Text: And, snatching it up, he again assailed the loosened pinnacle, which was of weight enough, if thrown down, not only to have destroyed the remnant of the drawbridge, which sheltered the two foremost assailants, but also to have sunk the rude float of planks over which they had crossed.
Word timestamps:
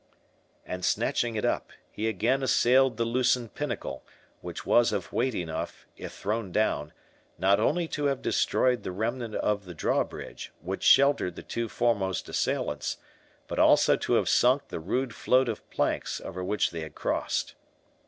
And, 0.65 0.83
snatching 0.83 1.35
it 1.35 1.45
up, 1.45 1.71
he 1.91 2.07
again 2.07 2.41
assailed 2.41 2.97
the 2.97 3.05
loosened 3.05 3.53
pinnacle, 3.53 4.03
which 4.39 4.65
was 4.65 4.91
of 4.91 5.13
weight 5.13 5.35
enough, 5.35 5.85
if 5.95 6.11
thrown 6.11 6.51
down, 6.51 6.91
not 7.37 7.59
only 7.59 7.87
to 7.89 8.05
have 8.05 8.23
destroyed 8.23 8.81
the 8.81 8.91
remnant 8.91 9.35
of 9.35 9.65
the 9.65 9.75
drawbridge, 9.75 10.51
which 10.59 10.81
sheltered 10.81 11.35
the 11.35 11.43
two 11.43 11.69
foremost 11.69 12.27
assailants, 12.27 12.97
but 13.47 13.59
also 13.59 13.95
to 13.95 14.13
have 14.13 14.27
sunk 14.27 14.69
the 14.69 14.79
rude 14.79 15.13
float 15.13 15.47
of 15.47 15.69
planks 15.69 16.19
over 16.21 16.43
which 16.43 16.71
they 16.71 16.81
had 16.81 16.95
crossed. 16.95 17.53